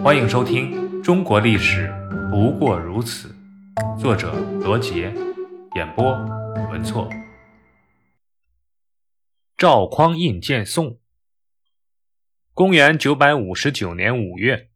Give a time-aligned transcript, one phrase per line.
[0.00, 1.92] 欢迎收听《中国历史
[2.30, 3.34] 不过如此》，
[4.00, 5.12] 作者罗杰，
[5.74, 6.12] 演播
[6.70, 7.08] 文措。
[9.56, 10.98] 赵匡胤见宋。
[12.54, 14.70] 公元九百五十九年五月，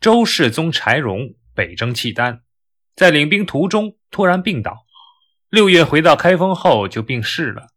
[0.00, 2.42] 周世宗柴荣北征契丹，
[2.94, 4.86] 在领兵途中突然病倒。
[5.48, 7.68] 六月回到开封后就病逝了。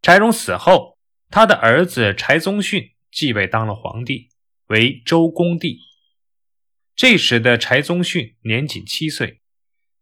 [0.00, 0.96] 柴荣死后，
[1.28, 4.28] 他的儿子柴宗训继位当了皇帝。
[4.68, 5.80] 为周公帝。
[6.94, 9.40] 这时的柴宗训年仅七岁，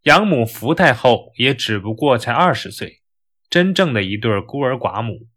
[0.02, 3.02] 养母福太后也只不过才二十岁，
[3.50, 5.28] 真正的一对孤儿寡母。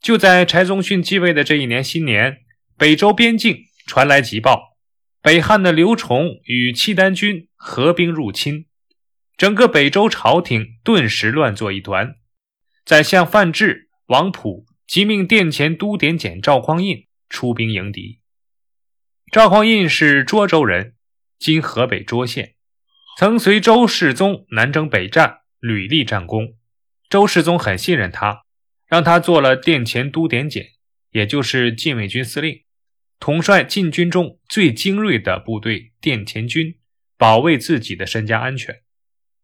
[0.00, 2.38] 就在柴宗训继位的这一年新年，
[2.76, 4.76] 北周边境传来急报：
[5.22, 8.66] 北汉的刘崇与契丹军合兵入侵，
[9.36, 12.16] 整个北周朝廷顿时乱作一团。
[12.84, 18.19] 宰相范质、王普即命殿前都点检赵匡胤出兵迎敌。
[19.32, 20.94] 赵匡胤是涿州人，
[21.38, 22.56] 今河北涿县，
[23.16, 26.56] 曾随周世宗南征北战，屡立战功。
[27.08, 28.42] 周世宗很信任他，
[28.88, 30.70] 让他做了殿前都点检，
[31.12, 32.64] 也就是禁卫军司令，
[33.20, 36.80] 统帅禁军中最精锐的部队殿前军，
[37.16, 38.80] 保卫自己的身家安全。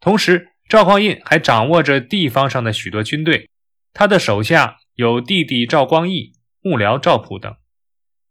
[0.00, 3.48] 同时，赵匡胤还掌握着地方上的许多军队，
[3.92, 7.54] 他的手下有弟弟赵光义、幕僚赵普等。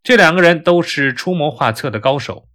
[0.06, 2.48] 这两个人都是出谋划策的高手。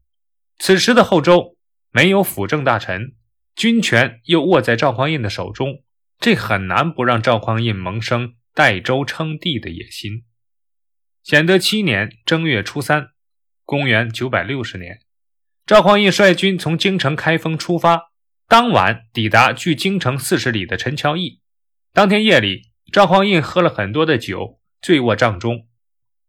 [0.58, 1.58] 此时的后周
[1.92, 3.18] 没有辅政大臣，
[3.58, 5.84] 军权又握在赵匡胤的手中，
[6.18, 10.24] 这很难不让赵匡胤萌生代周称帝的野心。
[11.24, 13.10] 显德七年正月初三，
[13.66, 15.02] 公元九百六十年，
[15.66, 18.14] 赵匡胤率军从京城开封出发，
[18.48, 21.42] 当晚抵达距京城四十里的陈桥驿。
[21.92, 25.68] 当天夜里，赵匡胤喝了很多的酒，醉卧帐中。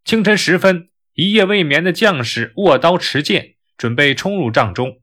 [0.04, 0.88] 清晨时分。
[1.14, 5.00] 一夜未眠的将士握刀持剑，准备冲入帐中。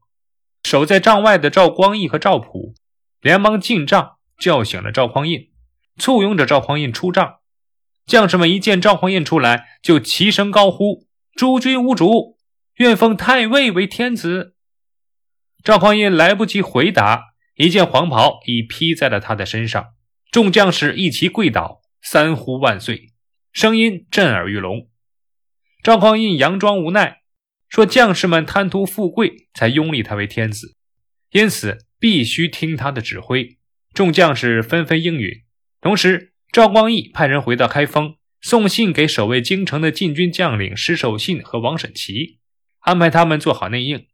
[0.64, 2.74] 守在帐外的赵光义和赵普
[3.20, 5.50] 连忙进帐，叫醒了赵匡胤，
[5.98, 7.36] 簇拥着赵匡胤出帐。
[8.06, 11.06] 将士们一见赵匡胤出来，就齐声高呼
[11.36, 12.36] ：“诸君无主，
[12.76, 14.56] 愿封太尉为天子。”
[15.62, 19.94] 赵匡胤来不及回答，一件黄袍已披在了他的身上。
[20.32, 23.12] 众将士一齐跪倒，三呼万岁，
[23.52, 24.88] 声音震耳欲聋。
[25.82, 27.22] 赵匡胤佯装无奈，
[27.68, 30.76] 说：“将士们贪图富贵，才拥立他为天子，
[31.30, 33.56] 因此必须听他的指挥。”
[33.94, 35.42] 众将士纷纷应允。
[35.80, 42.38] 同时，赵光义派人回到开封，送信给守卫京城的禁军将领石守信和王审琦，
[42.80, 44.06] 安排他们做好内应。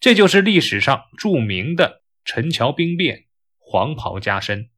[0.00, 3.26] 这就是历史上著名的陈桥兵变，
[3.58, 4.68] 黄袍加身。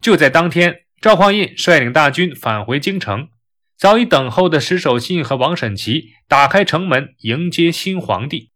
[0.00, 3.28] 就在当天，赵匡胤率领大军返回京城。
[3.76, 8.50] 早已等候的石守信和王审琦打开城门迎接新皇帝。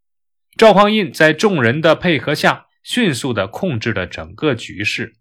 [0.57, 5.15] 赵匡胤在众人的配合下，迅速地控制了整个局势。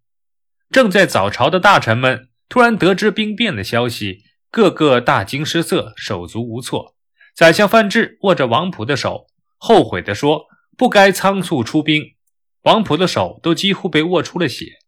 [0.70, 6.96] 正在早朝的大臣们突然得知兵变的消息，个个大惊失色，手足无措。
[7.36, 9.28] 宰相范质握着王普的手，
[9.58, 10.46] 后悔地说
[10.78, 12.16] ：“不该仓促出兵。”
[12.64, 14.80] 王普的手都几乎被握出了血。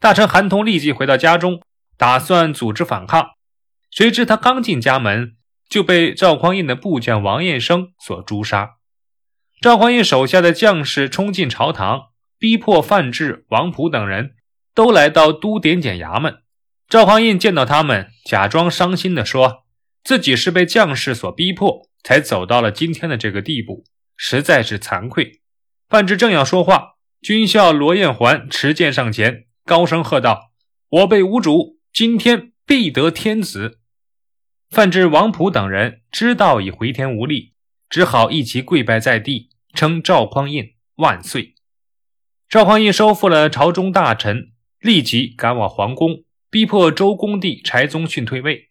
[0.00, 1.60] 大臣韩通立即回到家中，
[1.96, 3.37] 打算组织反抗。
[3.90, 5.36] 谁知他刚进家门，
[5.68, 8.76] 就被赵匡胤的部将王彦生所诛杀。
[9.60, 14.36] 赵匡胤手下的将士冲进朝堂，逼迫范质、王普等人
[14.74, 16.42] 都来到都点检衙门。
[16.88, 19.64] 赵匡胤见到他们，假装伤心地说
[20.04, 23.84] ：“自己是被将士所逼迫，才走到了今天的这个地步，
[24.16, 25.40] 实在是惭愧。”
[25.90, 30.52] 范质正要说话，军校罗彦环持剑上前，高声喝道
[30.88, 33.77] ：“我辈无主，今天必得天子！”
[34.70, 37.54] 范质、王普等人知道已回天无力，
[37.88, 41.54] 只好一齐跪拜在地，称赵匡胤万岁。
[42.48, 48.68] 赵匡胤收复了朝中大臣，立即赶往皇宫，逼迫周公帝柴宗训退位。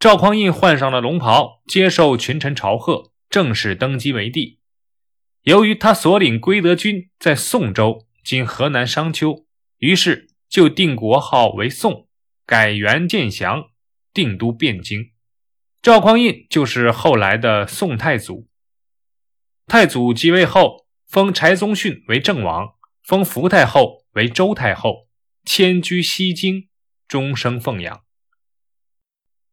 [0.00, 4.58] 赵匡胤换上了龙袍，接受群臣朝贺，正式登基为帝。
[5.42, 9.46] 由于他所领归德军在宋州（今河南商丘），
[9.78, 12.08] 于是就定国号为宋，
[12.44, 13.70] 改元建祥，
[14.12, 15.10] 定都汴京。
[15.80, 18.48] 赵匡胤就是后来的宋太祖。
[19.66, 25.06] 太祖即位后，封柴宗训为郑王，封福太后为周太后，
[25.44, 26.68] 迁居西京，
[27.06, 28.02] 终生奉养。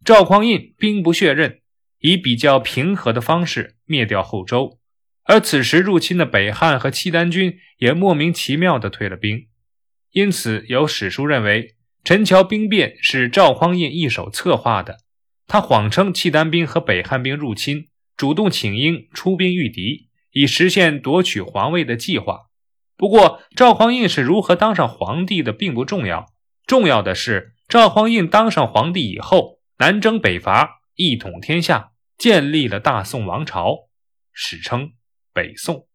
[0.03, 1.61] 赵匡胤兵不血刃，
[1.99, 4.79] 以比较平和的方式灭掉后周，
[5.25, 9.47] 而此时入侵的北汉和契丹军也莫名其妙地退了兵。
[10.11, 15.04] 因此，有史书认为陈桥兵变是赵匡胤一手策划的。
[15.47, 22.49] 他谎称契丹兵和北汉兵入侵，主动请缨出兵御敌，以实现夺取皇位的计划。
[22.97, 26.25] 不过，赵匡胤是如何当上皇帝的并不重要，
[26.65, 33.89] 重要的是赵匡胤当上皇帝以后，南征北伐，一统天下，建立了大宋王朝，
[34.31, 34.93] 史称
[35.33, 35.87] 北宋。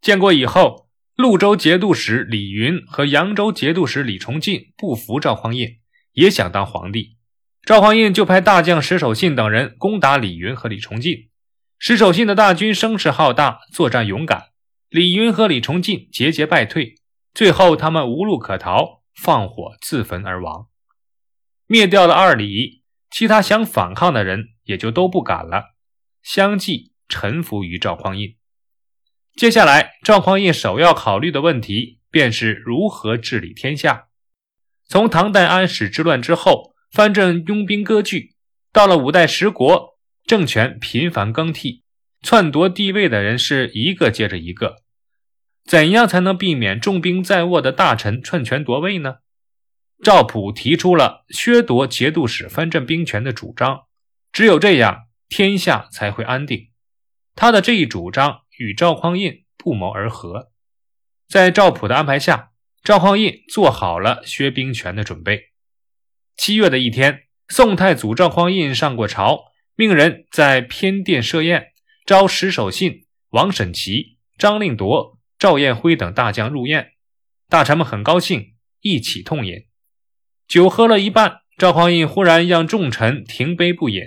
[0.00, 5.78] 建国以后，潞州节度使李云和扬州节度使李崇进不服赵匡胤，
[6.12, 7.18] 也想当皇帝。
[7.62, 11.28] 赵匡胤就派大将石守信等人攻打李云和李崇进。
[11.78, 14.48] 石守信的大军声势浩大，作战勇敢。
[14.88, 16.96] 李云和李崇进节节败退，
[17.32, 20.66] 最后他们无路可逃，放火自焚而亡。
[21.66, 25.76] 灭掉了二李，其他想反抗的人也就都不敢了，
[26.22, 28.36] 相继臣服于赵匡胤。
[29.36, 34.08] 接下来，赵匡胤首要考虑的问题便是如何治理天下。
[34.86, 38.34] 从唐代安史之乱之后，藩镇拥兵割据，
[38.72, 41.84] 到了五代十国，政权频繁更替。
[42.20, 44.82] 篡夺帝位的人是一个接着一个，
[45.64, 49.18] 怎样才能避免重兵在握的大臣篡权夺位呢？
[50.02, 53.82] 赵普提出了削夺节度使藩镇兵权的主张，
[54.32, 56.70] 只有这样，天下才会安定。
[57.36, 60.50] 他的这一主张与赵匡胤不谋而合。
[61.28, 62.50] 在赵普的安排下，
[62.82, 65.49] 赵匡胤做好了削兵权的准备。
[66.40, 71.72] 七月的一天，宋太祖赵匡胤上过朝，命人在偏殿设宴。
[72.06, 76.92] 召石守信、王审琦、张令铎、赵彦辉等大将入宴，
[77.50, 79.66] 大臣们很高兴，一起痛饮。
[80.48, 84.04] 酒喝了一半，赵匡胤忽然让众臣停杯不饮，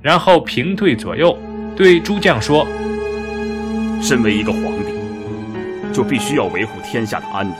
[0.00, 1.36] 然后平退左右，
[1.76, 2.64] 对诸将说
[4.00, 7.56] ：“身为一个皇帝，就必须要维护天下的安宁，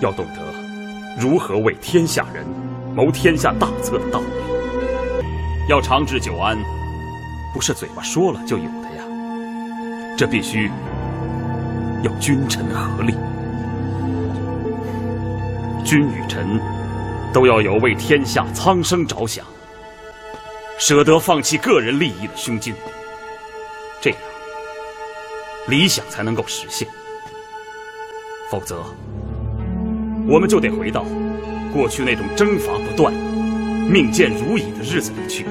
[0.00, 0.67] 要懂得
[1.18, 2.46] 如何为天下人
[2.94, 4.26] 谋天下大策的道理，
[5.68, 6.56] 要长治久安。”
[7.54, 9.02] 不是嘴巴说了就有的呀，
[10.16, 10.70] 这必须
[12.02, 13.14] 要君臣合力，
[15.82, 16.60] 君与臣
[17.32, 19.44] 都要有为天下苍生着想、
[20.78, 22.74] 舍得放弃个人利益的胸襟，
[24.00, 24.18] 这样
[25.66, 26.86] 理想才能够实现。
[28.50, 28.84] 否则，
[30.28, 31.06] 我们就得回到
[31.72, 33.14] 过去那种征伐不断、
[33.90, 35.50] 命贱如蚁的日子里去了。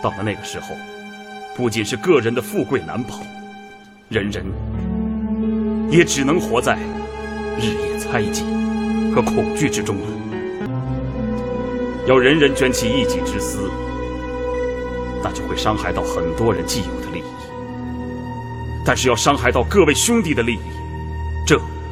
[0.00, 0.76] 到了那个时候，
[1.56, 3.18] 不仅是个人的富贵难保，
[4.08, 4.46] 人人
[5.90, 6.78] 也只能活在
[7.58, 8.44] 日夜猜忌
[9.12, 10.02] 和恐惧之中了。
[12.06, 13.68] 要人人卷起一己之私，
[15.20, 17.24] 那就会伤害到很多人既有的利益。
[18.86, 20.60] 但是要伤害到各位兄弟的利益，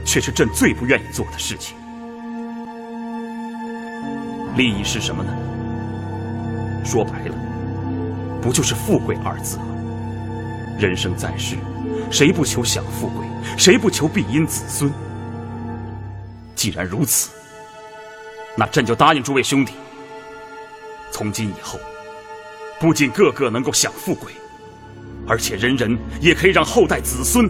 [0.09, 1.77] 却是朕最不愿意做的事情。
[4.57, 5.31] 利益是什么呢？
[6.83, 7.35] 说白了。
[8.41, 9.65] 不就是富贵二字吗？
[10.79, 11.57] 人生在世，
[12.11, 13.27] 谁不求享富贵？
[13.59, 14.91] 谁不求庇荫子孙？
[16.55, 17.29] 既然如此，
[18.57, 19.75] 那朕就答应诸位兄弟，
[21.11, 21.79] 从今以后，
[22.81, 24.33] 不仅个个能够享富贵，
[25.27, 27.47] 而且人人也可以让后代子孙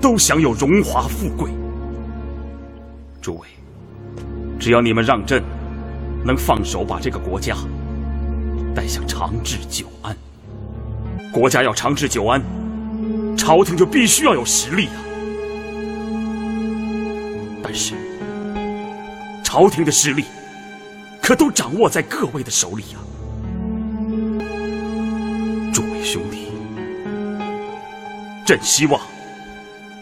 [0.00, 1.50] 都享有荣华富贵。
[3.20, 3.46] 诸位，
[4.58, 5.42] 只要你们让朕
[6.24, 7.56] 能放手把这个国家。
[8.74, 10.16] 带向长治久安。
[11.32, 12.40] 国家要长治久安，
[13.36, 14.98] 朝廷就必须要有实力啊。
[17.62, 17.94] 但是，
[19.42, 20.24] 朝廷的实力
[21.20, 22.98] 可都掌握在各位的手里啊。
[25.72, 26.48] 诸位兄弟，
[28.46, 29.00] 朕希望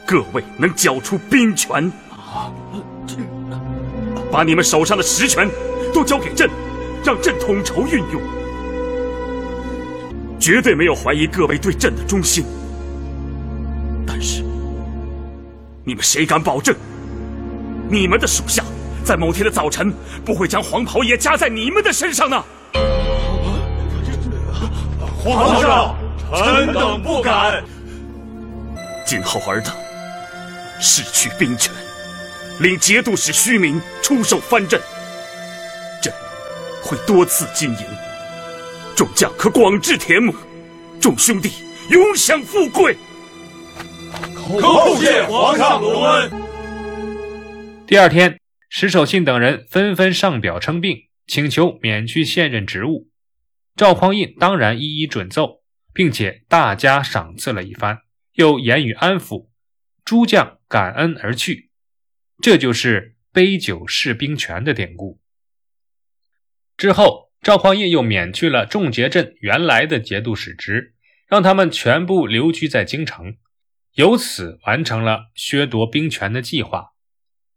[0.07, 2.53] 各位能交出兵权啊，
[4.31, 5.49] 把你们手上的实权
[5.93, 6.51] 都交给朕，
[7.05, 8.21] 让朕统筹运用。
[10.39, 12.45] 绝对没有怀疑各位对朕的忠心，
[14.07, 14.43] 但是
[15.85, 16.75] 你们谁敢保证，
[17.89, 18.63] 你们的属下
[19.05, 19.93] 在某天的早晨
[20.25, 22.45] 不会将黄袍也加在你们的身上呢？
[25.25, 25.97] 皇上，
[26.33, 27.63] 臣等不敢。
[29.05, 29.75] 今后尔等
[30.79, 31.75] 失去兵权，
[32.61, 34.81] 领节度使虚名出手藩镇，
[36.03, 36.13] 朕
[36.83, 37.87] 会多次经营。
[38.97, 40.35] 众将可广置田亩，
[41.01, 41.53] 众兄弟
[41.91, 42.97] 永享富贵。
[44.61, 46.33] 叩谢皇上隆恩。
[47.87, 53.09] 第二天，石守信等人纷纷上表称病，请求免去现任职务。
[53.77, 55.61] 赵匡胤当然一一准奏，
[55.95, 58.01] 并且大加赏赐了一番，
[58.33, 59.47] 又言语安抚，
[60.05, 61.68] 诸将感恩而去。
[62.41, 65.21] 这就是杯酒释兵权的典故。
[66.77, 67.29] 之后。
[67.41, 70.97] 赵匡胤又免去了众节镇原来的节度使职，
[71.29, 73.37] 让他们全部留居在京城，
[73.95, 76.95] 由此完成了削夺兵权的计划。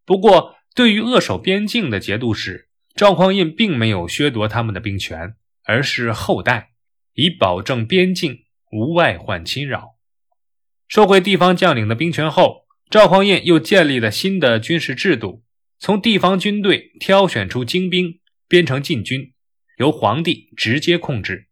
[0.06, 6.74] 不过，对于扼守边境的节度使，赵匡胤并没有削夺他们的兵权，而是厚待，
[7.14, 9.96] 以保证边境无外患侵扰。
[10.88, 12.61] 收回地方将领的兵权后，
[12.92, 15.46] 赵匡胤又建立了新的军事制度，
[15.80, 18.20] 从地方军队挑选出精兵，
[18.50, 19.32] 编成禁军，
[19.78, 21.48] 由皇帝直接控制；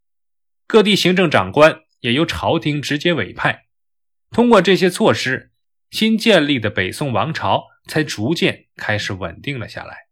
[0.67, 3.67] 各地行政长官也由朝廷直接委派。
[4.31, 5.53] 通过这些措施，
[5.89, 10.09] 新建立的北宋王朝才逐渐开始稳定了下来。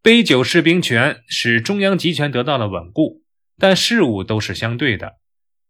[0.00, 3.24] 杯酒释兵权使中央集权得到了稳固，
[3.58, 5.18] 但事物都是相对的。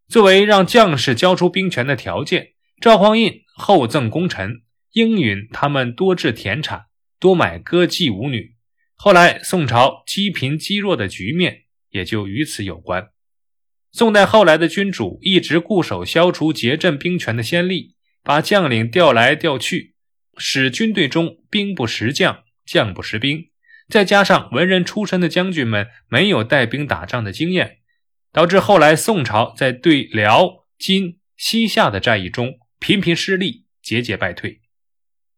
[0.07, 4.63] 作为让将士交出兵权的条件，赵匡胤厚赠功臣，
[4.93, 6.85] 应允他们多置田产，
[7.19, 8.55] 多买歌妓舞女。
[8.95, 13.09] 后来宋朝积贫积弱的局面也就与此有关。
[13.91, 19.95] 宋代后来的君主一直固守消除节镇兵权的先例，把将领调来调去，
[20.37, 23.51] 使军队中兵不识将，将不识兵。
[23.89, 27.79] 再加上文人出身的将军们没有带兵打仗的经验。
[28.31, 34.61] 导致后来宋朝在对辽、金、西夏的战役中频频失利，节节败退。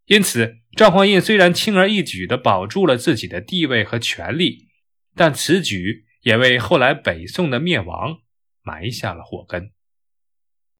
[0.06, 4.68] 因此，赵匡胤虽然轻而易举的保住了自己的地位和权力，
[5.14, 8.18] 但此举也为后来北宋的灭亡
[8.62, 9.70] 埋下了祸根。